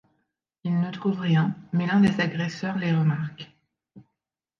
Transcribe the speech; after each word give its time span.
Ils 0.63 0.79
ne 0.79 0.89
trouvent 0.89 1.19
rien 1.19 1.55
mais 1.73 1.85
l'un 1.85 1.99
des 1.99 2.19
agresseurs 2.21 2.75
les 2.79 2.91
remarque. 2.91 3.51